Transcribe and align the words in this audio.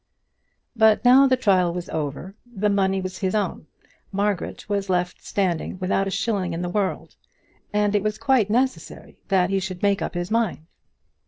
But 0.75 1.05
now 1.05 1.27
the 1.27 1.37
trial 1.37 1.71
was 1.75 1.87
over, 1.89 2.33
the 2.43 2.71
money 2.71 3.01
was 3.01 3.19
his 3.19 3.35
own, 3.35 3.67
Margaret 4.11 4.67
was 4.67 4.89
left 4.89 5.17
without 5.79 6.07
a 6.07 6.09
shilling 6.09 6.53
in 6.53 6.63
the 6.63 6.69
world, 6.69 7.15
and 7.71 7.93
it 7.93 8.01
was 8.01 8.17
quite 8.17 8.49
necessary 8.49 9.21
that 9.27 9.51
he 9.51 9.59
should 9.59 9.83
make 9.83 10.01
up 10.01 10.15
his 10.15 10.31
mind. 10.31 10.65